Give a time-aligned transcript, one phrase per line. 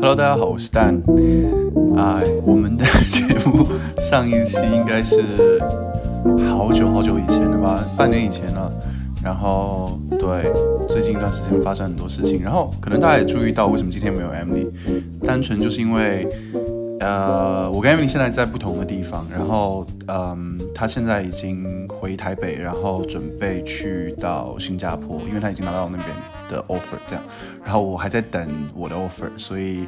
[0.00, 0.94] Hello，大家好，我是蛋。
[1.98, 3.62] 哎，我们的 节目
[3.98, 5.22] 上一期应该是
[6.58, 8.68] 好久好久以前了吧，半年以前了。
[9.22, 10.52] 然后，对，
[10.88, 14.66] 最近一段时间发生很多事情，然后可能大家也注意到，为什么今天没有 Emily？
[15.24, 16.26] 单纯就是因为，
[16.98, 26.08] 呃，我跟 Emily 现在在不同的地方，然后，嗯，她现在已经回台北，然后准备去到新加坡，因为她已经拿到那边
[26.48, 27.24] 的 offer，这样，
[27.64, 29.84] 然后我还在等我的 offer，所以，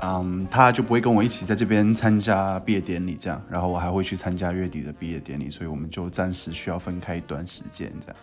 [0.00, 8.16] 嗯，他就不会跟我一起在这边参加毕业典礼，这样，然后我还会去参加月底的毕业典礼，所以我们就暂时需要分开一段时间，这样。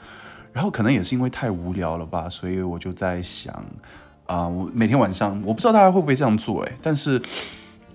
[0.53, 3.53] 然后可能也是因为太无聊了吧，所以我就在想，
[4.25, 7.21] 啊，我每天晚上我不知道大家会不会这样做，诶，但是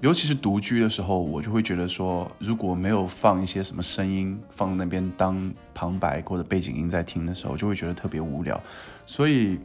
[0.00, 8.60] 尤其是独居的时候，我就会觉得说，如果没有放一些什么声音放那边当旁白或者背景音在听的时候，就会觉得特别无聊。
[9.06, 9.58] 所以，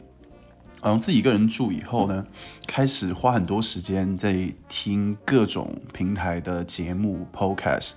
[0.82, 2.24] 嗯，自己一个人住以后呢，
[2.66, 7.92] 开始花很多时间在听各种平台的节目 podcast。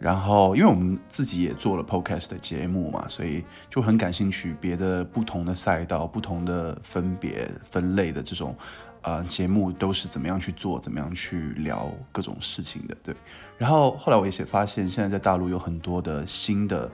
[0.00, 8.54] 然后，因为我们自己也做了 podcast 的节目嘛，所以就很感兴趣别的不同的赛道、不同的分别分类的这种，
[9.02, 13.14] 呃，节目都是怎么样去做、怎么样去聊各种事情的，对。
[13.56, 16.90] 然后后来我也发现，现在在大陆有很多的新的，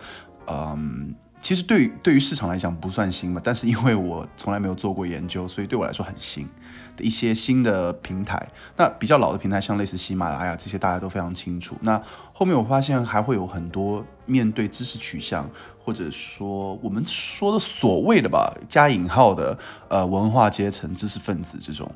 [0.47, 1.15] 嗯。
[1.45, 6.49] 其实对于对于市场来讲不算新嘛，但是因为我从来没有做过研究，所以对我来说很新
[6.97, 8.49] 的一些新的平台。
[8.79, 11.77] 那比较老的平台，像类似喜马拉雅这些，大家都非常清楚。
[11.83, 12.01] 那
[12.33, 15.47] 后面我发现还会有很多面对知识取向，
[15.79, 19.59] 或者说我们说的所谓的吧加引号的
[19.89, 21.93] 呃文化阶层、知识分子这种，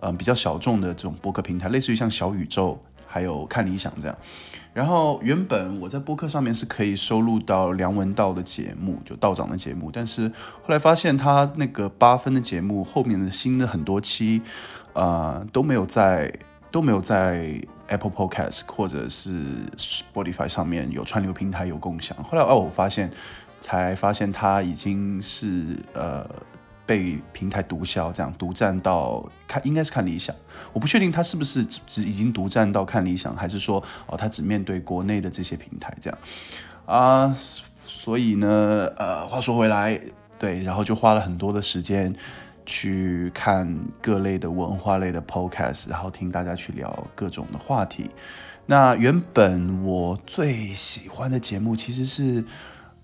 [0.00, 4.16] 嗯比较小众的这种博客平台，类似于像小宇宙，还有看理想这样。
[4.74, 14.40] 然后原本我在播客上面是可以收录到梁文道的节目，就道长的节目，但是后来发现他那个八分的节目后面的新的很多期，
[14.92, 16.32] 呃都没有在
[16.70, 19.42] 都没有在 Apple Podcast 或者是
[19.76, 22.16] Spotify 上面有串流平台有共享。
[22.22, 23.10] 后来哦，我发现
[23.58, 26.24] 才发现他已经是呃。
[26.88, 30.34] 被平台独销，这样独占到看应该是看理想，
[30.72, 36.18] 我不确定他是不是只只已经独占到看理想，还是说哦他只面对国内的这些平台这样
[36.86, 37.36] 啊？
[37.82, 40.00] 所以呢，呃，话说回来，
[40.38, 42.14] 对，然后就花了很多的时间
[42.64, 43.68] 去看
[44.00, 48.08] 各类的文化类的 podcast，然后听大家去聊各种的话题。
[48.64, 52.42] 那原本我最喜欢的节目其实是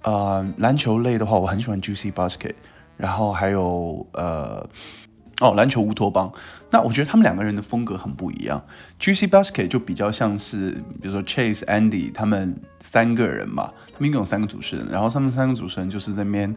[0.04, 2.54] 呃篮球类的话，我很喜欢 Juicy Basket。
[2.96, 4.66] 然后还有呃，
[5.40, 6.30] 哦，篮球乌托邦。
[6.70, 8.60] 那我觉得他们两个人的风格很不一样。
[8.98, 16.54] Juicy Basket 就比较像是，比如说 Chase、Andy 他们三个人嘛，他们一共有三个主持人，然后他们三个主持人就是在那边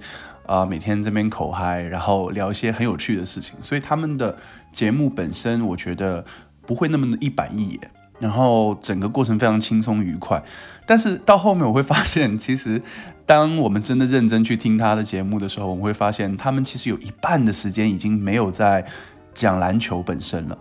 [0.47, 3.62] 啊，每天这边口嗨，然后聊一些很有趣的事情。
[3.62, 4.36] 所以他们的
[4.72, 6.26] 节目本身，我觉得
[6.66, 7.92] 不会那么的一板一眼。
[8.19, 10.44] 然后整个过程非常轻松愉快，
[10.85, 12.81] 但是到后面我会发现，其实
[13.25, 18.85] 当我们真的认真去听他的节目的时候，我们会发现他们其实有一半的时间已经没有在
[19.33, 20.57] 讲篮球本身了。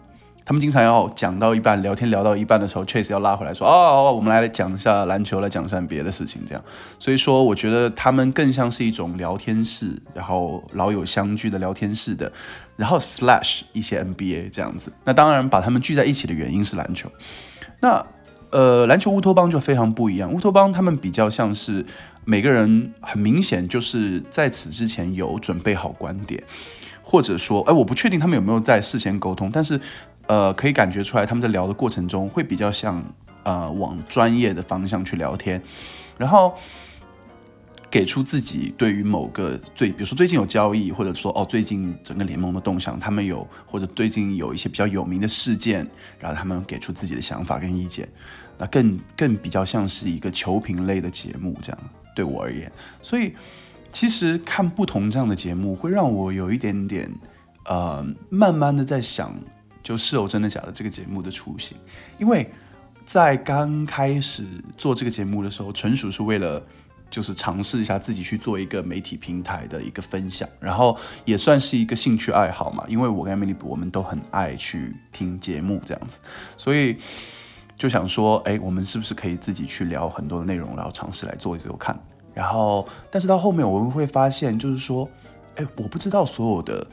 [0.46, 6.62] 他们经常要讲到一半，聊天聊到一半的时候，Chase 要拉回来说：“哦，我们来讲一下篮球，来讲一下别的事情。”这样，
[7.00, 12.30] 所以说我觉得他们更像是一种聊天室，然后老友相聚的聊天室的，
[12.76, 14.92] 然后 slash 一些 NBA 这样子。
[15.02, 17.10] 那当然把他们聚在一起的原因是篮球。
[17.80, 18.06] 那
[18.50, 20.32] 呃，篮球乌托邦就非常不一样。
[20.32, 21.84] 乌托邦他们比较像是
[22.24, 26.40] 每个人很明显就是在此之前有准备好观点，
[27.02, 29.80] 或者说，哎，我不确定他们有没有在事先沟通，但是。
[30.26, 33.02] 呃，可以感觉出来，他们在聊的过程中会比较像
[33.44, 35.62] 呃往专业的方向去聊天，
[36.18, 36.52] 然后
[37.88, 45.86] 给出自己对于某个最，比如说最近有交易，或者说哦最近整个联盟的动向，他们有或者最近有一些比较有名的事件，
[46.18, 48.08] 然后他们给出自己的想法跟意见，
[48.58, 51.78] 那更更比较像是一个球评类的节目这样，
[52.16, 53.32] 对我而言，所以
[53.92, 57.08] 其实看不同这样的节目，会让我有一点点
[57.64, 59.32] 呃慢慢的在想。
[59.86, 60.72] 就是哦，真的假的？
[60.72, 61.76] 这个节目的雏形，
[62.18, 62.50] 因为
[63.04, 64.42] 在刚开始
[64.76, 66.60] 做这个节目的时候，纯属是为了
[67.08, 72.84] 就是尝试一下自己去做一个媒体平台的一个分享，然后也算是一个兴趣爱好嘛。
[72.88, 76.18] 因为我跟 Emily 我们都很爱去听节目这样子，
[76.56, 76.96] 所以
[77.76, 81.96] 就想说，哎，我们是不是可以自己去聊很多的内容，然后尝试来做一做看。
[82.34, 85.08] 然后，但是到后面我们会发现，就是说，
[85.54, 86.84] 哎，我不知道所有的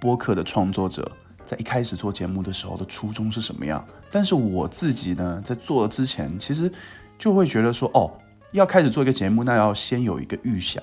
[0.00, 1.08] 播客的创作者
[1.50, 3.84] 在一开始做节目的时候的初衷是什么样。
[4.08, 6.70] 但是我自己呢，在做之前，其实
[7.18, 8.08] 就会觉得说，哦，
[8.52, 10.80] 要开始做一个节目，那要先有一个预想，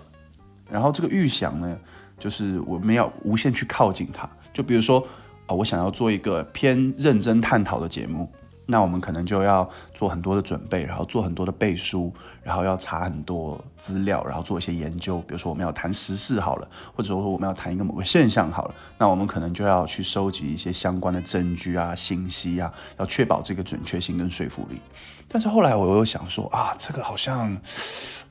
[0.69, 1.77] 然后这个预想呢，
[2.19, 4.29] 就是我们要无限去靠近它。
[4.51, 4.99] 就比如说，
[5.45, 8.29] 啊，我想要做一个偏认真探讨的节目。
[8.69, 15.19] 那我们可能就要做很多的准备，然后做很多的背书，然后要查很多资料，然后做一些研究。
[15.19, 24.81] 比如说我们要谈时事好了，或者说我们要谈一个某个现象好了，那我们可能就要去收集一些相关的证据啊、信息啊，要确保这个准确性跟说服力。
[25.29, 27.57] 但是后来我又想说啊，这个好像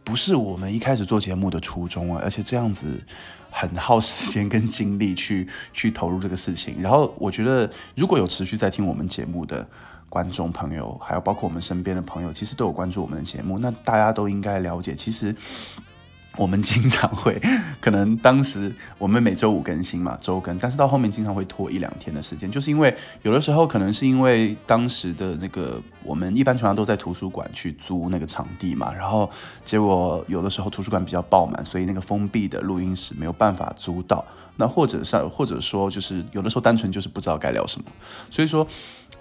[0.05, 3.03] 不是我们一开始做节目的初衷啊，而且这样子
[3.51, 6.77] 很耗时间跟精力去去投入这个事情。
[6.83, 9.67] 然后我觉得如果有持续在听我们节目的。
[10.09, 13.59] 观众朋友，还有包括我们身边的朋友，其实都有关注我们的节目。
[13.59, 15.35] 那大家都应该了解，其实
[16.37, 17.41] 我们经常会，
[17.81, 29.29] 可能当时我们每周五更新嘛，周更，但是到后面经常会拖一两天的时间，就是因为有的时候可能是因为当时的那个我们一般常常都在图书馆去租那个场地嘛，然后
[29.65, 34.25] 结果有的时候图书馆比较爆满，所以那个封闭的录音室没有办法租到。
[34.59, 37.87] 那或者是或者说就是有的时候单纯就是不知道该聊什么，
[38.31, 38.67] 所以说。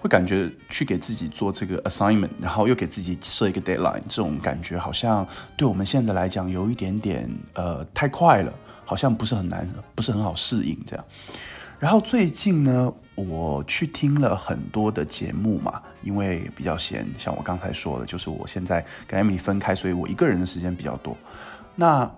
[0.00, 5.26] 会感觉去给自己做这个 assignment，然后又给自己设一个 deadline，这种感觉好像
[5.56, 8.52] 对我们现在来讲有一点点呃太快了，
[8.84, 11.04] 好像不是很难，不是很好适应这样。
[11.78, 21.16] 然后最近呢，我去听了很多的节目嘛，因为比较闲，像我刚才说的，就是我现在跟 Emily 分开，所以我一个人的时间比较多。
[21.74, 22.10] 那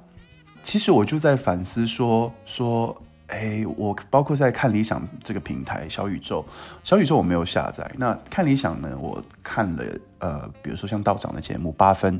[0.63, 3.03] 其实我就在反思说说。
[3.29, 6.43] 哎，我包括在看理想这个平台，小宇宙，
[6.83, 7.91] 小宇宙我没有下载。
[7.99, 8.97] 那看理想呢？
[8.99, 9.85] 我看了，
[10.19, 12.19] 呃，比如说像道长的节目八分，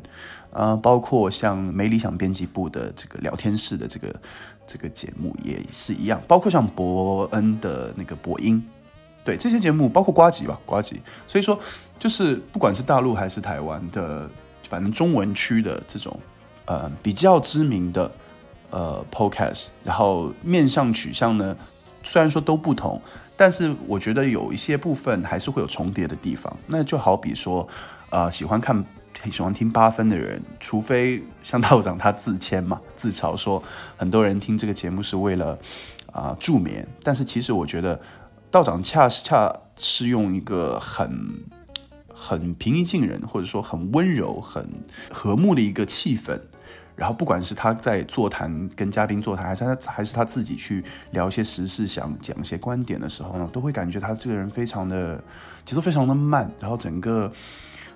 [0.52, 4.14] 呃，包括像没理想编辑部的这个聊天室的这个
[4.66, 8.62] 这个节目也是一样，包括像伯恩的那个播音，
[9.25, 11.00] 对这些节目，包括瓜吉吧，瓜吉。
[11.26, 11.58] 所以说，
[11.99, 14.28] 就是不管是大陆还是台湾的，
[14.69, 16.14] 反正中文区的这种，
[16.66, 18.12] 呃，比较知名的。
[18.70, 21.56] 呃，Podcast，然后面向取向呢，
[22.02, 23.00] 虽然说都不同，
[23.36, 26.54] 但是我觉得有一些部分还是会有重叠的地方。
[26.66, 27.66] 那就好比说，
[28.10, 28.84] 呃，喜欢看、
[29.30, 33.62] 喜欢听八分的人，除非像道长他自谦嘛，自嘲说
[33.96, 35.58] 很多人听这个节目是为了
[36.12, 37.98] 啊助眠，但是其实我觉得
[38.50, 41.10] 道长恰恰是用一个很
[42.12, 44.68] 很平易近人，或者说很温柔、很
[45.10, 46.38] 和睦的一个气氛。
[46.98, 55.22] 然后，不管是他在座谈跟嘉宾座谈，还是他还是他自己去聊一些时事，想讲一些观点的时候呢，都会感觉他这个人非常的
[55.64, 57.32] 节奏非常的慢，然后整个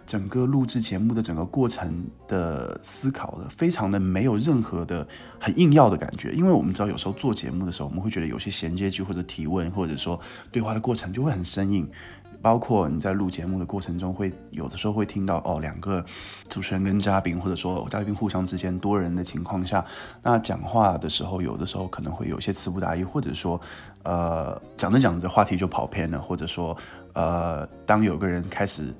[0.06, 5.04] 整个录制节目的整个过程的思考的非常的没有任何的
[5.40, 6.30] 很硬要的感觉。
[6.30, 10.20] 因为我们知道有时候做节目的时候，我们会觉得有些衔接句或者提问，或者说
[10.52, 11.90] 对话的过程就会很生硬。
[12.42, 16.04] 包括你在录节目的过程中，会有的时候会听到哦，两个
[16.48, 19.84] 主持人跟嘉宾，或者说嘉宾互相之间多人的情况下，
[20.22, 23.60] 那讲话的时候，有的时候可能会有些词不达意，或者说，
[24.02, 26.76] 呃，讲着讲着话题就跑偏了，或者说，
[27.14, 28.92] 呃，当有个人开始。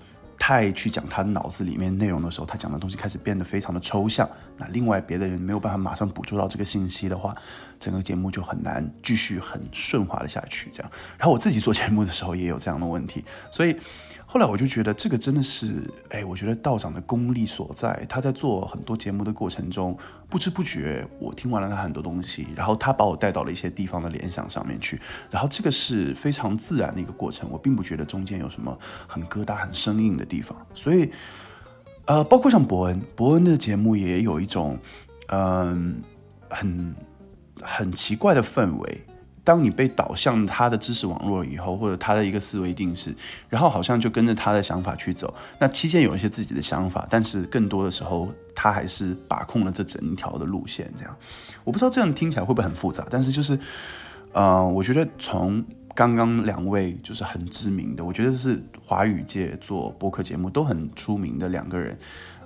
[0.44, 4.29] 太去讲他脑子里面内容的时候，他讲的东西开始变得非常的抽象。
[4.56, 7.33] 那另外别的人没有办法马上捕捉到这个信息的话，
[7.79, 10.69] 整个节目就很难继续很顺滑的下去。
[10.72, 13.77] 这样，然后我自己做节目的时候也有这样的问题，所以。
[14.32, 18.03] 后来我就觉得这个真的是，哎，我觉得道长的功力所在。
[18.08, 19.94] 他在做很多节目的过程中，
[20.27, 24.98] 不知不觉我听完了他很多东西，然后他把我带到了一些地方的联想上面去，
[25.31, 28.74] 然后这个是非常自然的一个过程，我并不觉得中间有什么
[29.06, 30.56] 很疙瘩、很生硬的地方。
[30.72, 31.12] 所以，
[32.06, 34.79] 呃，包括像伯恩，伯恩的节目也有一种，
[35.27, 36.03] 嗯，
[36.48, 36.94] 很
[37.60, 39.03] 很奇怪的氛围。
[39.44, 43.15] 当你被导向他的知识网络以后，或者他的一个思维定式，
[43.49, 45.34] 然后好像就跟着他的想法去走。
[45.58, 50.89] 那期间有一些自己的想法，但是更多的时候，他还是把控了这整条的路线。
[50.96, 51.17] 这样，
[51.65, 53.58] 我不知道这样听起来会不会很复杂，但是就是，
[54.32, 61.99] 呃，我觉得从刚刚两位就是很知名的，我觉得是华语界做播客节目都很出名的两个人。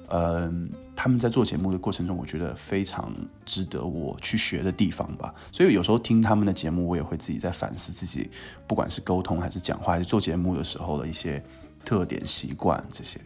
[0.09, 3.13] 嗯，他们在做节目的过程中，我觉得非常
[3.45, 5.35] 值得我去学的地方吧。
[5.51, 8.31] 所以有时候听他们的节目，我也会自己在反思自己，
[8.67, 11.43] 不管是沟通还是讲话，还是做节目的时候的一些
[11.85, 13.21] 特点、习惯这些。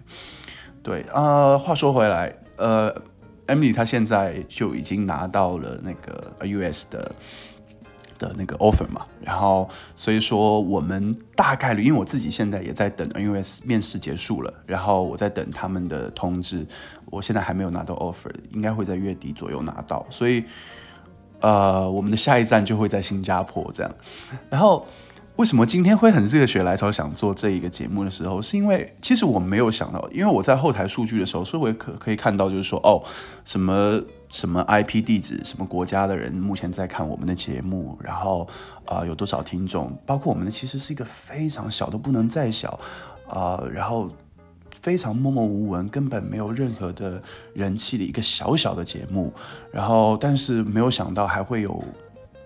[0.83, 2.91] 对啊，话说回来，呃
[3.47, 7.15] ，Emily 她现在就已经拿到了那个 US 的
[8.21, 16.67] 的那个 offer 嘛，然后所以说我们大概率，因为我自己现在也在等，因为面试结束了，然后我在等他们的通知，
[17.07, 20.45] 我现在还没有拿到 offer，应该会在月底左右拿到，所以
[21.41, 23.91] 呃，我们的下一站就会在新加坡这样。
[24.51, 24.87] 然后
[25.37, 33.03] 为什么今天会很热血来潮想做这一个节目的时候，是因为其实我没有想到，因为我在后台数据的时候，所以我可可以看到就是说哦
[33.47, 33.99] 什么。
[34.31, 38.49] 什么 IP 地址，什么国家的人目前在看我们的节目，然后
[38.85, 42.79] 啊有多少听众，包括我们的其实是一个非常小，的不能再小
[43.29, 44.09] 啊，然后
[44.81, 47.21] 非常默默无闻，根本没有任何的
[47.55, 49.33] 人气的一个小小的节目，
[49.73, 51.83] 然后但是没有想到还会有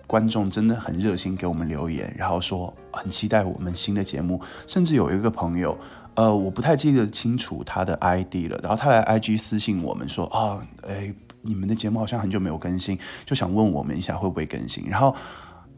[0.07, 5.77] 观众真的很热心给我们留言，然后说很期待我们新的节目，甚至有一个朋友，
[6.15, 11.13] 呃我不太记得清楚他的 ID 了，然后他来 IG 私信我们说啊，哎。
[11.45, 14.85] 你们的节目好像很久没有更新，就想问我们一下会不会更新。
[14.89, 15.15] 然后，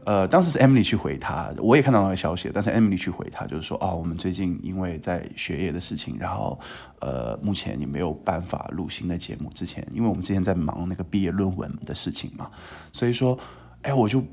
[0.04, 6.58] 呃，当时是 Emily 去回他，我也看到那个消息，但是 Emily 去回他，就是说，哦，我们最近因为在学业的事情，然后，
[7.00, 9.50] 呃，目前也没有办法录新的节目。
[9.54, 12.50] 之前，因为我们之前在忙那个毕业论文的事情嘛，
[12.92, 13.38] 所以说，
[13.82, 14.24] 哎，我就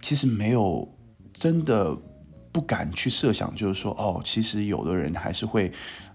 [0.00, 0.88] 其实没有
[1.32, 1.96] 真的
[2.50, 5.70] 不敢去设想，就是说，哦，其实有的人还是会，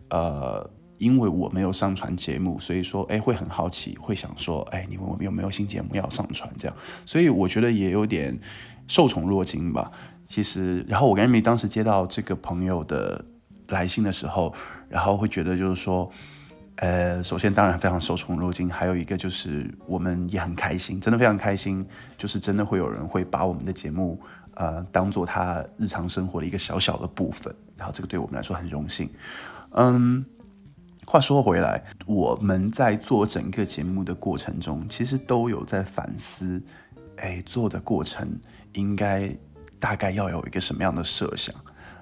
[0.09, 0.69] 呃。
[0.97, 6.49] 因为我没有上传节目，所以说，哎，会很好奇，会想说，哎，你们我有没有新节目要上传？
[6.57, 8.39] 这样，所以我觉得也有点
[8.87, 9.91] 受宠若惊吧。
[10.25, 13.23] 其实，然后我跟艾米当时接到这个朋友的
[13.67, 14.53] 来信的时候，
[14.87, 16.09] 然后会觉得就是说，
[16.77, 21.85] 呃，首先当然非常受宠若惊，还有一个就是我们也很开心，真的非常开心，
[22.17, 24.19] 就是真的会有人会把我们的节目
[24.53, 29.09] 呃当做他日常生活的一个小小的部分，然后这个对我们来说很荣幸，
[29.71, 30.25] 嗯。
[31.05, 36.61] 话说回来，我们在做整个节目的过程中，其实都有在反思，
[37.17, 38.27] 哎，做的过程
[38.73, 39.29] 应该
[39.79, 41.53] 大概要有一个什么样的设想。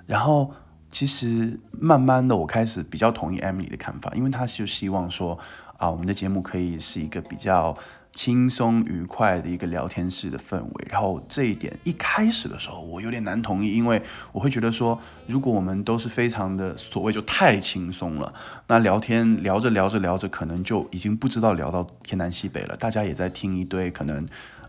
[0.05, 0.51] 然后，
[0.89, 5.37] 其实慢慢的，我开始比较同意 Emily 的看法，因为她就希望说，
[5.77, 7.75] 啊，我们的节目可以是一个比较。
[8.13, 13.99] 轻松愉快的一个聊天室的氛围，然后这一点一开始的时候我有点难同意，因为
[14.31, 18.31] 我会觉得说，如果我们都是非常的所谓就太轻松了，
[18.67, 22.77] 那聊天聊着聊着聊着，可能就已经不知道聊到天南西北了。
[22.77, 24.23] 大家也在听一堆可能，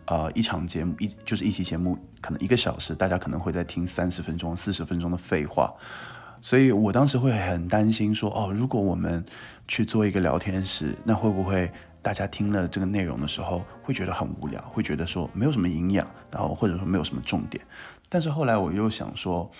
[0.06, 5.70] 呃，一场节目一就是一期节目，可能一个小时，大家可能会在听三十分钟、四十分钟的废话，
[6.40, 9.22] 所以我当时会很担心说，哦，如果我们
[9.68, 11.70] 去做一个聊天室，那会不会？
[12.04, 17.64] 大家听了这个内容的时候，会觉得很无聊，会觉得说没有什么营养，然后或者说没有什么重点。
[18.10, 19.50] 但是后来我又想说，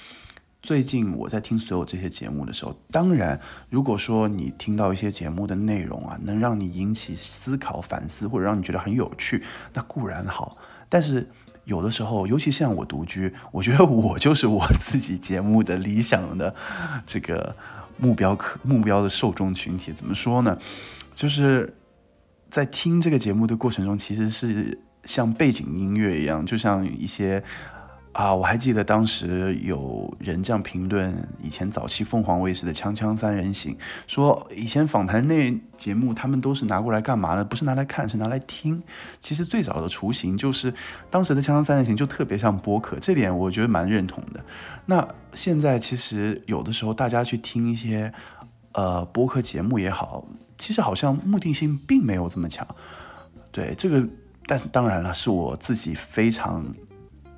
[0.63, 10.59] 最近我在听所有这些节目的时候，当然，如果说你听到一些节目的内容啊，能让你引起思考、反思，或者让你觉得很有趣，那固然好。
[10.91, 11.27] 但是
[11.65, 16.55] 有的时候，尤其像我独居，我觉得我就是我自己节目的理想的
[17.07, 17.57] 这个
[17.97, 19.95] 目标客目标的受众群体。
[19.95, 20.59] 怎么说呢？
[21.15, 21.75] 就是。
[22.51, 27.43] 在听这个节目的过程中，其实是像背景音乐一样，就像一些
[28.13, 33.75] 啊，我还记得当时有人这样评论以前早期凤凰卫视的《锵锵三人行》，
[34.07, 37.45] 说以前访谈那节目他们都是拿过来干嘛呢？
[37.45, 38.81] 不是拿来看，是拿来听。
[39.21, 40.73] 其实最早的雏形就是
[41.11, 44.41] 当时的《锵锵三人行》就特别像播客，这点我觉得蛮认同的。
[44.87, 48.13] 那现在其实有的时候大家去听一些
[48.75, 50.25] 呃播客节目也好。
[50.57, 52.67] 其实好像目的性并没有这么强，
[53.51, 54.07] 对这个，
[54.47, 56.65] 但当然了，是我自己非常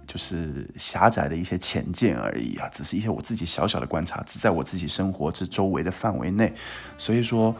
[0.07, 6.55] 就是狭窄的一些浅见而已啊，只是一些我自己小小的观察，只在我自己生活这周围的范围内，
[6.99, 7.55] 所以说，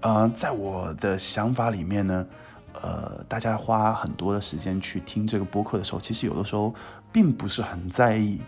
[0.00, 2.26] 呃，在我的想法里面呢，
[2.80, 6.74] 呃，大家花很多的时间去听这个播客的时候，其实有的时候
[7.12, 8.40] 并不是很在意，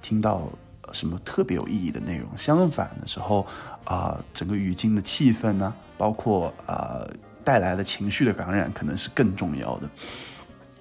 [0.00, 0.48] 听到。
[0.92, 2.28] 什么特别有意义的内容？
[2.36, 3.46] 相反的时候，
[3.84, 7.06] 啊，整个语境的气氛呢，包括啊
[7.44, 9.88] 带来的情绪的感染，可能是更重要的。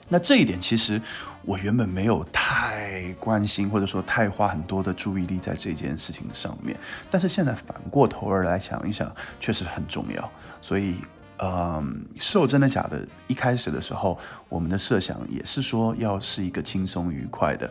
[0.07, 1.01] 那这一点其实
[1.41, 6.77] 我原本没有太关心，或者说太花很多的注意力在这件事情上面。
[7.09, 10.31] 但是现在反过头儿来想一想，确实很重要。
[10.61, 10.97] 所以，
[11.39, 13.03] 嗯，是真的假的？
[13.25, 17.67] 一开始的时候，我们的设想也是说要是一个轻松愉快的。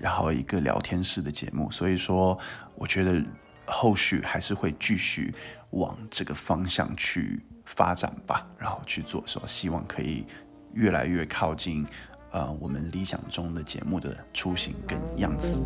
[0.00, 2.38] 然后一个聊天式的节目，所以说
[2.74, 3.22] 我觉得
[3.66, 5.34] 后续还是会继续
[5.72, 10.24] 往这个方向去发展吧，然后去做，说希望可以
[10.72, 11.86] 越来越靠近
[12.30, 15.58] 呃我们理想中的节目的雏形跟样子。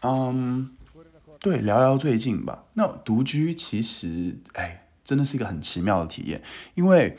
[0.00, 0.74] 嗯，
[1.38, 2.64] 对，聊聊最近吧。
[2.72, 6.42] 那独居其实哎，真的是一个很奇妙的体验，
[6.74, 7.14] 因为。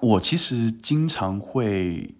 [0.00, 2.14] 我其实经常会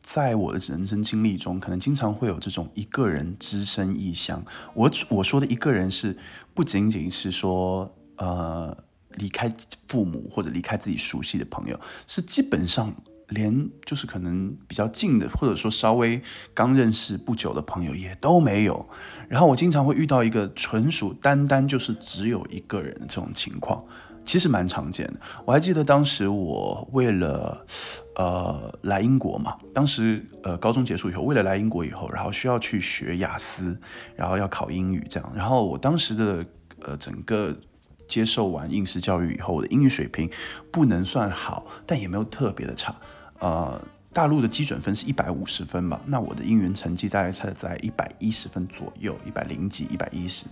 [0.00, 4.44] 在我的人生经历中，可能经常会有这种一个人只身异乡。
[4.74, 6.16] 我我说的一个人是
[6.54, 8.76] 不仅仅是说呃
[9.16, 9.54] 离开
[9.86, 12.92] 父母或者离开自己熟悉的朋友，是基本上
[13.28, 16.20] 连就是可能比较近的，或者说稍微
[16.52, 18.88] 刚认识不久的朋友也都没有。
[19.28, 23.84] 然后我经常会遇到一个纯属单单就是只有一个人的这种情况。
[24.30, 27.66] 其实蛮常见的，我还记得当时我为了，
[28.14, 33.76] 呃，来英国嘛，当时呃高中结束以后，为了来英国以后，然后需要去学雅思，
[34.14, 36.46] 然后要考英语这样，然后我当时的
[36.82, 37.52] 呃整个
[38.06, 40.30] 接受完应试教育以后，我的英语水平
[40.70, 42.94] 不能算好，但也没有特别的差，
[43.40, 43.82] 呃。
[44.12, 50.46] 大陆的基准分是一百五十分吧，那我的英语成绩大概是在一百一十分左右，一百零几、一百一十，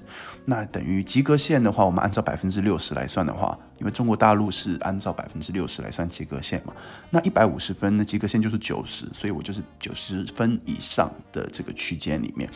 [0.44, 6.72] 那等于及格线的话，我们按照百分之六十来算的话，因为中国大陆是按照百分之六十来算及格线嘛，
[7.10, 12.48] 那一百五十分的及格线就是九十，所以我就是九十分以上的这个区间里面。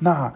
[0.00, 0.32] 那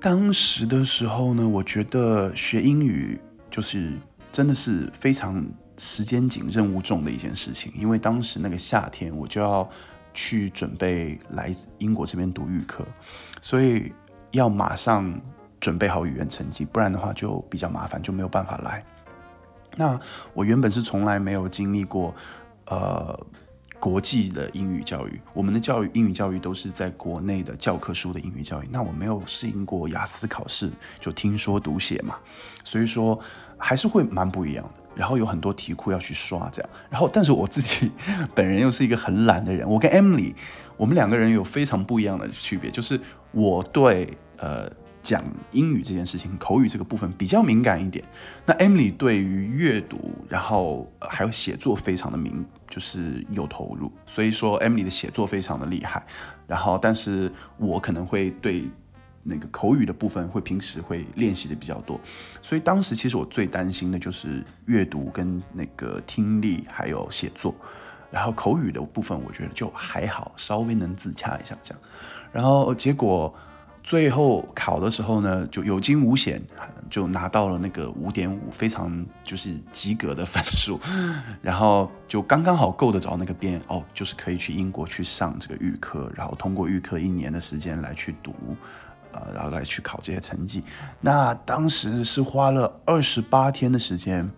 [0.00, 3.92] 当时的时候呢，我觉得学英语就是
[4.30, 5.44] 真的是非常。
[5.78, 9.68] 时间紧、任务重的一件事情，因为当时那个夏天我就要
[10.14, 12.84] 去准备来英国这边读预科，
[13.42, 13.92] 所以
[14.30, 15.20] 要马上
[15.60, 18.84] 准备好语言成绩，不然的话就比较麻烦，就没有办法来。
[19.76, 20.00] 那
[20.32, 22.14] 我原本是从来没有经历过
[22.66, 23.18] 呃
[23.78, 32.16] 国际的英语教育，我们的教育英语教育都是在国内的教科书的英语教育，那我没有适应过雅思考试，就听说读写嘛，
[32.64, 33.20] 所以说
[33.58, 34.85] 还是会蛮不一样的。
[34.96, 36.70] 然后有很多题库要去刷，这样。
[36.90, 37.92] 然后，但是我自己
[38.34, 39.68] 本人又是一个很懒的人。
[39.68, 40.34] 我跟 Emily，
[40.76, 42.98] 我们两个人有非常不一样的区别，就是
[43.30, 44.68] 我对呃
[45.02, 45.22] 讲
[45.52, 48.02] 英语这件事情，口语这个部分比较敏感一点。
[48.46, 53.92] 那 Emily 对于阅读，然后还有写作非常的敏，就是有投入。
[54.06, 56.04] 所以说 Emily 的写作非常的厉害。
[56.46, 58.64] 然后，但是我可能会对。
[59.28, 62.00] 那个口语的部分会平时会练习的比较多，
[62.40, 67.52] 所以当时其实我最担心的就是阅读跟那个听力还有写作，
[68.10, 71.82] 然后口语的部分我觉得就还好，稍微能自洽一下这样。
[72.32, 73.34] 然后结果
[73.82, 76.40] 最后考的时候呢，就有惊无险，
[76.88, 80.78] 就拿到了那个五点五，非常就是及格的分数，
[81.42, 88.34] 然后就刚刚好够得着那个边哦，就是可以去英国去上这个预科，然后通过预科一年的时间来去读。
[89.16, 90.62] 呃，然后来去考这些成绩，
[91.00, 94.30] 那当时是花了二十八天的时间，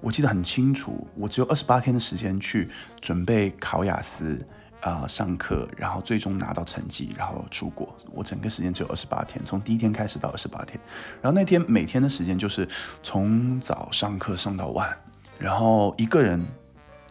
[0.00, 2.70] 我记得很清楚，我只有二十八天的时间去
[3.02, 4.42] 准备考雅思，
[4.80, 7.94] 啊，上课，然后最终拿到成绩，然后出国。
[8.12, 10.80] 我整个时间只有二十八天，从第一天开始到二十八天，
[11.20, 12.66] 然后那天每天的时间就是
[13.02, 14.96] 从早上课上到晚，
[15.38, 16.42] 然后一个人。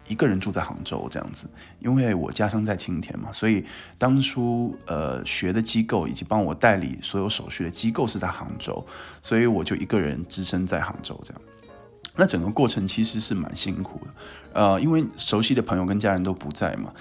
[0.08, 3.66] 一个人住在杭州这样子，因为我家乡在青田嘛，所以
[3.98, 8.86] 当初呃学的机构以及帮我代理所有手续的机构是在杭州，
[9.22, 11.42] 所以我就一个人只身在杭州这样。
[12.14, 14.14] 那整个过程其实是蛮辛苦的，
[14.54, 16.92] 呃，因为熟悉的朋友跟家人都不在嘛。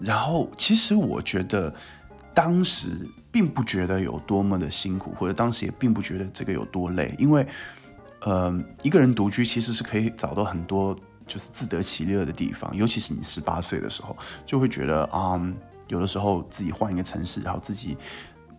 [0.00, 1.72] 然后其实我觉得
[2.34, 7.46] 当时并不觉得有多么的辛苦，或者当时也并不觉得这个有多累，因为
[8.22, 10.96] 呃一个人独居其实是可以找到很多。
[11.28, 15.38] 就是自得其乐的地方，尤其是你十八岁的时候，就会觉得啊，
[15.86, 17.96] 有的时候自己换一个城市，然后自己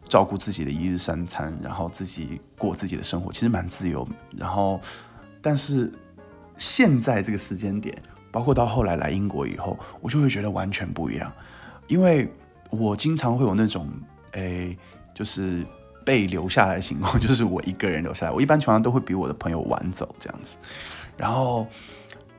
[0.08, 4.08] 照顾自己的一日三餐，然后自己过自己的生活，其实蛮自由。
[4.38, 4.80] 然后，
[5.42, 5.92] 但是
[6.58, 7.96] 现在这个时间点，
[8.32, 11.32] 包括到后来来英国以后，我就会觉得完全不一样，
[11.88, 12.32] 因为
[12.70, 13.88] 我经常会有那种
[14.32, 14.78] 诶，
[15.14, 15.66] 就是
[16.04, 20.56] 被留下来的情况， 就是我一个人留下来，我一般情况都会比我的朋友晚走这样子，
[21.18, 21.68] 然后。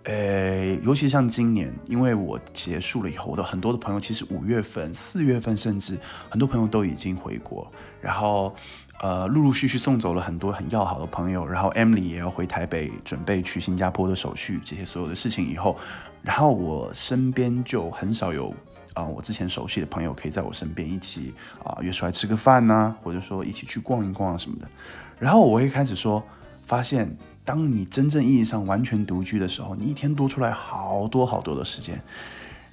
[0.04, 5.98] 呃，尤其像今年，因为我结束了以后，我的很多的朋友，其实五月份、四月份，甚至
[6.30, 8.54] 很多朋友都已经回国，然后
[9.02, 15.76] 呃，陆陆续续送走了很多很要好的朋友，然后 Emily 也要回台北，准备去新加坡的手续，这些所有的事情以后，
[16.22, 18.54] 然后我身边就很少有
[18.94, 24.66] 啊，我之前熟悉的朋友可以在我身边一起啊约出来吃个饭呐，或者说一起去逛一逛什么的，
[25.18, 26.22] 然后我会开始说，
[26.62, 27.14] 发现。
[27.44, 32.00] 当你真正意义上完全独居的时候，你一天多出来好多好多的时间，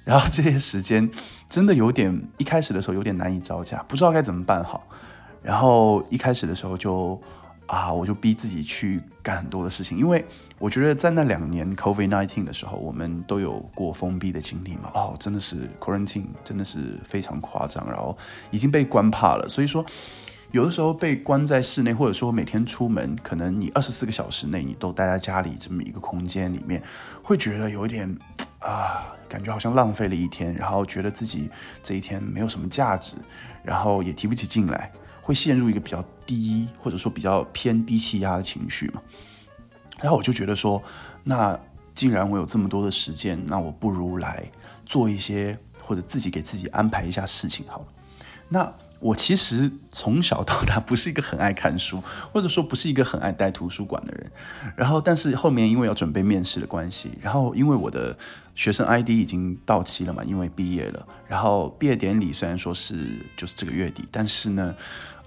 [0.04, 1.10] 然后这些时间
[1.48, 4.86] 真的有点，一开始的时候有点难以招架，不知道该怎么办好。
[5.42, 7.20] 然后一开始的时候就
[7.66, 10.24] 啊，我就逼自己去干很多的事情，因为
[10.58, 14.90] 我觉得在那两年 COVID nineteen 的时候，我们都有过封闭的经历嘛。
[14.94, 18.16] 哦，真的是 quarantine，真的是非常夸张，然后
[18.50, 19.84] 已经被关怕了，所以说。
[20.50, 26.82] 有的时候被关在室内，或者说每天出门，可能你二十四个小时内你都待在家里这么一个空间里面，
[27.22, 28.18] 会觉得有一点
[28.58, 31.50] 啊，感觉好像浪费了一天，然后觉得自己
[31.82, 33.14] 这一天没有什么价值，
[33.62, 39.02] 然后也提不起劲来，会陷入一个比较低或者说比较偏低气压的情绪嘛。
[40.00, 40.82] 然后我就觉得说，
[41.24, 41.58] 那
[41.94, 44.50] 既然我有这么多的时间，那我不如来
[44.86, 47.86] 做一些或者自己给自己安排一下事情好了。
[48.48, 54.30] 那我其实从小到大不是一个很爱看书，或者说不是一个很爱待图书馆的人。
[54.76, 58.16] 然后，但是后面因为要准备面试的关系，然后因为我的
[58.54, 61.06] 学生 ID 已经到期了嘛，因为毕业了。
[61.26, 64.74] 然后毕业典礼虽然说是就是这个月底，但是呢。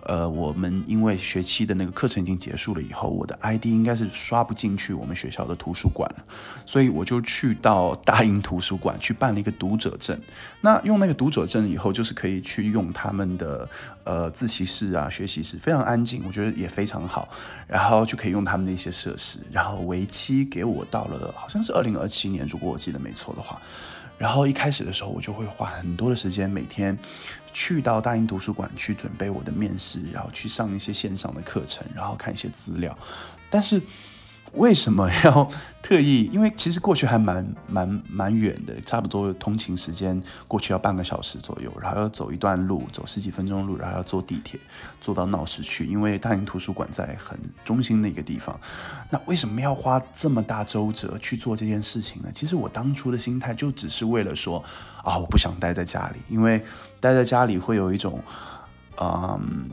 [0.04, 6.24] 呃，我们因为学期的那个课程已经结束了以后，我的 ID 应该是刷不进去我们学校的图书馆了，
[6.66, 10.20] 所以我就去到大英图书馆去办了一个读者证。
[10.60, 13.70] 那用那个读者证以后，就是可以去用他们的
[14.04, 17.30] 呃自习室啊、学习室，非常安静，我觉得也非常好。
[17.68, 19.40] 然后就可以用他们的一些设施。
[19.52, 23.62] 然后为期给我到了好像是二零二七年，如果我记得没错的话。
[24.18, 26.96] 然后一开始的时候，我就会花很多的时间，每天
[27.54, 32.98] 去到大英图书馆去准备我的面试，然后去上一些线上的课程，然后看一些资料，
[33.50, 33.82] 但是。
[34.54, 35.50] 为什么要
[35.82, 36.30] 特意？
[36.34, 44.60] 因为其实过去还蛮蛮蛮远的，差不多通勤时间过去要半个小时左右，然后要走一段路，走十几分钟路，然后要坐地铁
[45.00, 45.86] 坐到闹市区。
[45.86, 48.60] 因为大英图书馆在很中心的一个地方。
[49.10, 52.30] 那为什么要花这么大周折去做这件事情呢？
[52.34, 54.62] 其实我当初的心态就只是为了说
[55.04, 56.62] 啊，我不想待在家里，因为
[57.00, 58.22] 待在家里会有一种
[59.00, 59.70] 嗯，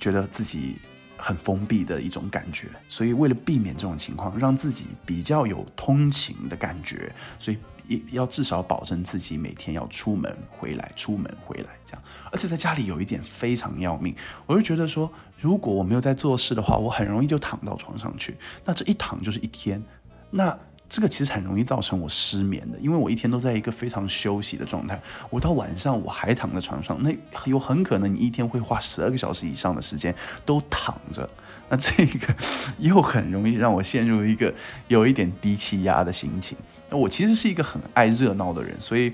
[0.00, 0.78] 觉得自己。
[1.18, 12.02] 很封闭的一种感觉，所以为了避免这种情况，让自己比较有通勤的感觉，所以也要至少保证自己每天要出门回来，出门回来这样。
[12.30, 14.14] 而且在家里有一点非常要命，
[14.46, 19.82] 我就觉得说，如果我没有在做事的话，我很容易就躺到床上去，那这一躺就是一天，
[20.30, 20.58] 那。
[20.88, 24.98] 这个其实很容易造成我失眠的，因为我一天都在一个非常休息的状态，
[25.28, 30.14] 我到晚上我还躺在床上，那有很可能你一天会花十二个小时以上的时间
[30.46, 31.28] 都躺着，
[31.68, 32.34] 那这个
[32.78, 34.52] 又很容易让我陷入一个
[34.86, 36.56] 有一点低气压的心情。
[36.88, 39.12] 那我其实是一个很爱热闹的人，所以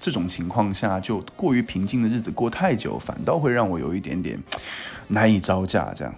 [0.00, 4.36] 这种情况下就过于平静的日子过太久，反倒会让我有一点点
[5.06, 6.12] 难以招架，这样，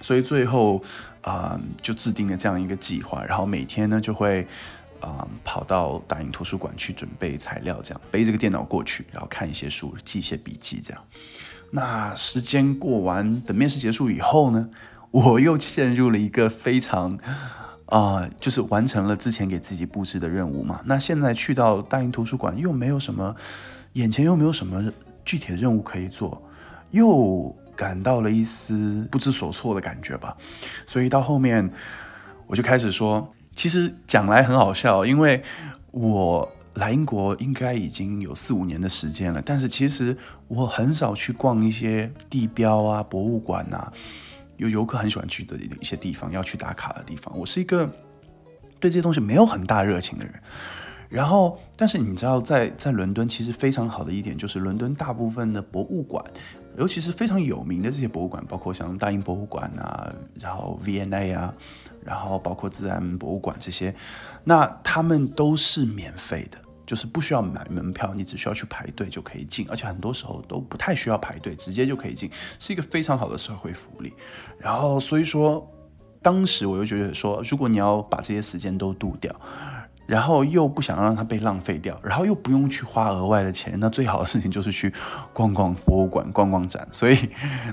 [0.00, 0.82] 所以最后。
[1.26, 4.46] 啊，就制定了这样一个计划，然后每天呢就会
[5.00, 11.02] 啊跑到大英图书馆去准备材料，这样背这个电脑过去，然后看一些书，记一些笔记，这样。
[11.72, 14.70] 那时间过完，等面试结束以后呢，
[15.10, 17.18] 我又陷入了一个非常
[17.86, 20.80] 啊，就是完成了之前给自己布置的任务嘛。
[20.84, 23.34] 那现在去到大英图书馆，又没有什么，
[23.94, 24.92] 眼前又没有什么
[25.24, 26.40] 具体的任务可以做，
[26.92, 27.52] 又。
[27.76, 30.36] 感到了一丝不知所措的感觉吧，
[30.86, 31.70] 所以到后面
[32.46, 35.42] 我就开始说，其实讲来很好笑，因为
[35.90, 40.16] 我来英国应该已经有四五年的时间了，但是其实
[40.48, 43.92] 我很少去逛一些地标啊、博物馆啊，
[44.56, 47.36] 有游客很喜欢去的一些地方，要去打卡的地方。
[47.38, 47.86] 我是一个
[48.80, 50.34] 对这些东西没有很大热情的人。
[51.08, 56.24] 然后，但是你知道，在在伦敦其实非常好的一点就是，伦敦大部分的博物馆。
[56.76, 61.54] 尤其是非常有名的这些博物馆，包括像大英博物馆啊，然后 V N A 啊，
[62.04, 63.94] 然后包括自然博物馆这些，
[64.44, 74.12] 那他们都是免费的，就是不需要买门票，你只需要去排队就可以进，而且很多时候都不太需要排队，直接就可以进，是一个非常好的社会福利。
[74.58, 75.66] 然后所以说，
[76.20, 79.34] 当时我就觉得说，如果你要把这些时间都度掉。
[80.06, 84.92] 然后又不想让它被浪费掉，然后又不用去花额外的钱，那最好的事情就是去
[85.32, 86.86] 逛逛博物馆、逛逛展。
[86.92, 87.28] 所以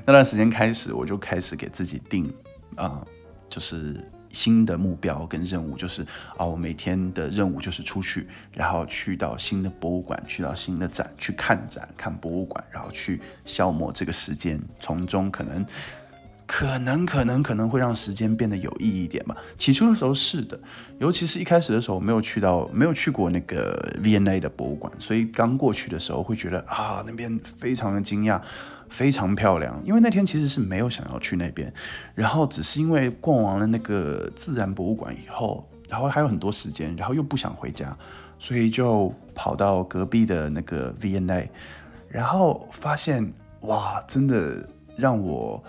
[0.06, 2.34] 那段时间开始，我就开始给自己定
[2.76, 3.02] 啊，
[3.50, 6.02] 就是新的目标跟任务，就是
[6.36, 15.66] 啊，我每天的任务就是出去，然后去到新的博物馆，去到新的展，去看展、看博物馆，然后去消磨这个时间，从中可能。
[16.56, 19.36] 可能可能可能会让时间变得有意义一点吧。
[19.58, 20.60] 起初的时候是的，
[21.00, 28.40] 尤其是一开始的时候，没有去到，没有去过那个 V N A 的博物馆，所以刚过去的时候会觉得啊，那边非常的惊讶，
[28.88, 29.82] 非常漂亮。
[29.84, 31.74] 因为那天其实是没有想要去那边，
[32.14, 37.98] 然后只是因为逛完了那个自然博物馆以后，然后还有很多时间，然后又不想回家，
[38.38, 41.50] 所以就跑到隔壁的那个 V N A，
[42.08, 44.64] 然后发现哇，真的
[44.96, 45.64] 让我。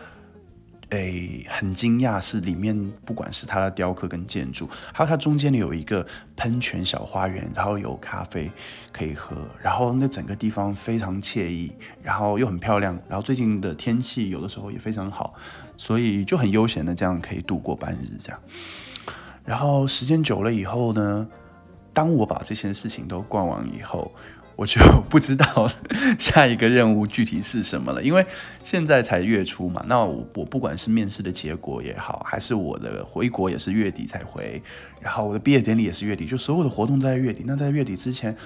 [0.94, 8.50] 诶，很惊讶是里面不管是它的雕刻跟建筑，还有它中间有一个喷泉小花园，然后有咖啡
[8.92, 15.34] 可以喝，然后那整个地方非常惬意，然后又很漂亮，然后最近的天气有的时候也非常好，
[15.76, 18.40] 所以就很悠闲的这样可以度过半日这样。
[19.44, 21.28] 然后时间久了以后呢，
[21.92, 24.10] 当我把这些事情都逛完以后，
[24.56, 25.68] 我就 不知道
[26.18, 28.24] 下一个任务具体是什么了，因为
[28.62, 29.84] 现在才月初嘛。
[29.88, 34.62] 那我我不管是面试的结果也好，还是我的回国也是月底才回，
[35.00, 37.42] 然后我的毕业典礼也是月底，就所有的活动在月底。
[37.46, 38.36] 那在月底之前，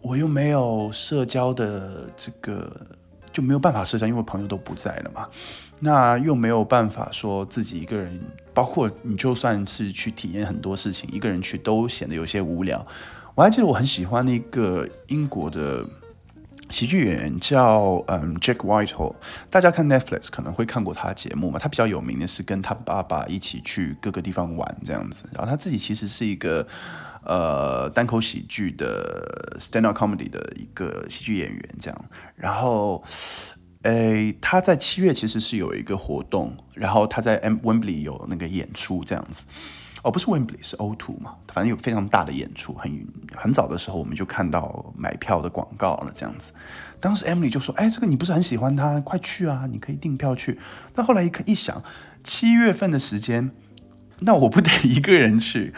[0.00, 2.70] 我又没有社交的这个，
[3.32, 5.28] 就没有办法社交，因为朋友都不在了嘛。
[5.80, 8.20] 那又没有办法说自己一个人，
[8.54, 12.86] 包括你就算是去体验很多事情，一个人去都显得有些无聊。
[13.34, 15.84] 我还记得我很喜欢那个英国的
[16.68, 19.14] 喜剧演员叫嗯 Jack Whitehall，
[19.48, 21.58] 大家看 Netflix 可能会看过他的节目嘛。
[21.58, 25.24] 他比较有名的是跟他爸爸一起去各个地方玩这样子。
[25.32, 26.66] 然后他自己其实是一个
[27.24, 32.04] 呃单口喜剧的 stand up comedy 的一个喜剧演员这样。
[32.36, 33.02] 然后
[33.84, 39.46] 诶他在七月其实是有一个活动，然后他在 M Wembley 有那个演出这样子。
[40.02, 46.52] 哦，不是 Wembley，是 O2 嘛，反正有非常大的演出，很很早的时候我们就看到买票的广告了，这样子。
[46.98, 50.58] 当时 Emily 就说：“哎，这个你不是很喜欢他，快去啊，你可以订票去。”
[50.92, 51.82] 但后来一看一想，
[52.24, 53.52] 七月份的时间，
[54.18, 55.72] 那我不得 一个人去？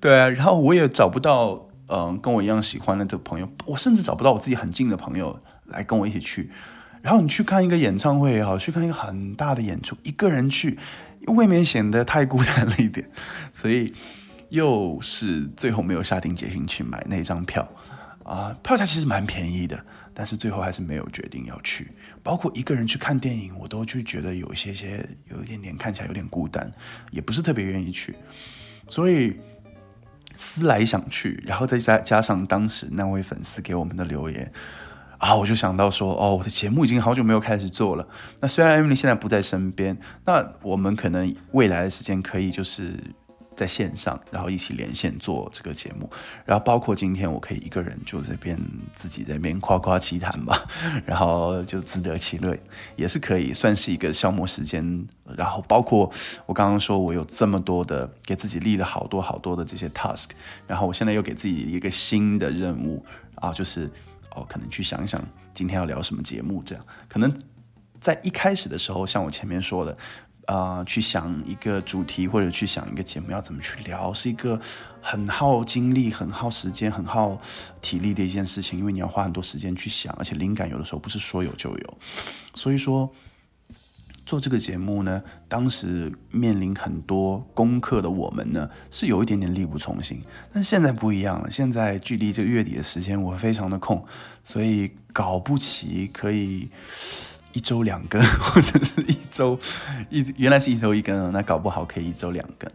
[0.00, 6.50] 对啊，然后我也找不到嗯跟我一样喜欢的这个朋友，我甚至找不到我自己很近的朋友来跟我一起去。
[7.02, 10.78] 然后你去看一个演唱会也好，去看一个很大的演出，一个人去。
[11.26, 13.08] 未免显得太孤单了一点，
[13.52, 13.92] 所以
[14.48, 17.68] 又是最后没有下定决心去买那张票
[18.24, 18.56] 啊。
[18.62, 19.78] 票价其实蛮便宜的，
[20.14, 21.90] 但是最后还是没有决定要去。
[22.22, 26.70] 包括一个人去看电影，我都就觉得有些些有一点点看起来有点孤单，
[27.10, 28.14] 也不是特别愿意去。
[28.88, 29.36] 所以
[30.36, 34.52] 思来想去，然后再加加上当时那位粉丝给我们的留言。
[35.18, 38.06] 啊，我就想到说，哦，我的节目已经好久没有开始做了。
[38.40, 42.92] 那虽然 Emily 现在不在身边，那我们可能未来的时间可以就是
[43.56, 46.08] 在线上，然后一起连线做这个节目。
[46.44, 48.60] 然后包括今天，我可以一个人就这边
[48.94, 50.62] 自己在那边夸夸其谈吧，
[51.06, 52.54] 然后就自得其乐，
[52.96, 55.06] 也是可以算是一个消磨时间。
[55.34, 56.10] 然后包括
[56.44, 60.26] 我刚刚说我有这么多的给自己立了好多好多的这些 task，
[60.66, 63.02] 然后我现在又给自己一个新的任务
[63.36, 63.90] 啊，就是。
[64.36, 65.20] 哦，可能去想想
[65.52, 67.32] 今天要聊什么节目，这样可能
[68.00, 69.96] 在一开始的时候，像我前面说的，
[70.44, 74.60] 啊，去想一个主题或者去想一个节目要怎么去聊，是一个
[75.00, 77.40] 很耗精力、很耗时间、很耗
[77.80, 81.98] 体力的一件事情，因为你要花很多时间去想，而且灵感有的时候不是说有就有，
[82.54, 83.10] 所以说。
[84.26, 90.20] 做这个节目呢，当时面临很多功课的我们呢，是有一点点力不从心。
[90.52, 94.04] 但现在不一样了，现在距离这个月底的时间，我非常的空，
[94.42, 96.68] 所以搞不齐可以
[97.52, 99.56] 一周两更， 或者是一周
[100.10, 102.68] 一原来是一周一更，那搞不好可以一周两更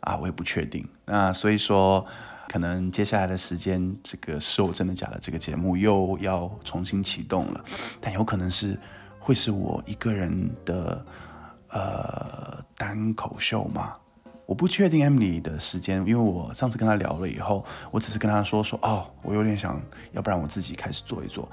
[0.00, 0.84] 啊，我也不确定。
[1.04, 2.04] 那所以说，
[2.48, 7.64] 可能接下来的时间，这个是我真的假的这个节目又要重新启动了，
[8.00, 8.76] 但有可能是。
[9.26, 11.04] 会是我一个人的
[11.70, 13.92] 呃单口秀吗？
[14.46, 21.50] 我不确定 Emily 的时间，因为我上次跟他聊了以后，我只是跟他说说哦，我有点想要不然我自己开始做一做，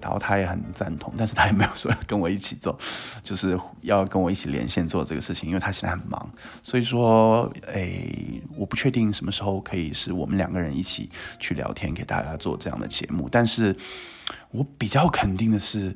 [0.00, 2.78] 然后他也很赞同，但是他也没有说要跟我一起做，
[3.24, 6.30] 就是要跟我一起连线做这个事情，因为他现在很忙，
[6.62, 11.10] 所以说诶，我不确定什么时候可以是我们两个人一起
[11.40, 13.76] 去聊天，给大家做这样的节目，但是
[14.52, 15.92] 我比较肯定的是。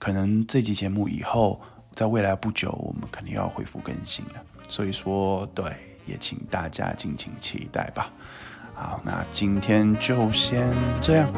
[0.00, 1.60] 可能这期节目以后，
[1.94, 4.42] 在未来不久，我们肯定要恢复更新了。
[4.66, 5.66] 所以说，对，
[6.06, 8.10] 也请大家敬请期待吧。
[8.74, 10.66] 好，那今天就先
[11.02, 11.30] 这样，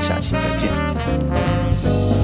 [0.00, 2.15] 下期再见。